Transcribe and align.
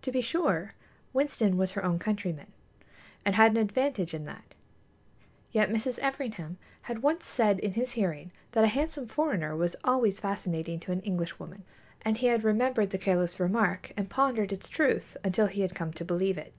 To 0.00 0.10
be 0.10 0.22
sure, 0.22 0.72
Winston 1.12 1.58
was 1.58 1.72
her 1.72 1.84
own 1.84 1.98
countryman, 1.98 2.50
and 3.26 3.34
had 3.34 3.50
an 3.50 3.56
advantage 3.58 4.14
in 4.14 4.24
that; 4.24 4.54
yet 5.52 5.68
Mrs. 5.68 5.98
Everingham 5.98 6.56
had 6.84 7.02
once 7.02 7.26
said 7.26 7.58
in 7.58 7.74
his 7.74 7.92
hearing 7.92 8.30
that 8.52 8.64
a 8.64 8.68
handsome 8.68 9.06
foreigner 9.06 9.54
was 9.54 9.76
always 9.84 10.18
fascinating 10.18 10.80
to 10.80 10.92
an 10.92 11.02
Englishwoman, 11.02 11.64
and 12.00 12.16
he 12.16 12.28
had 12.28 12.42
remembered 12.42 12.88
the 12.88 12.96
careless 12.96 13.38
remark 13.38 13.92
and 13.98 14.08
pondered 14.08 14.50
its 14.50 14.66
truth 14.66 15.14
until 15.22 15.46
he 15.46 15.60
had 15.60 15.74
come 15.74 15.92
to 15.92 16.06
believe 16.06 16.38
it. 16.38 16.54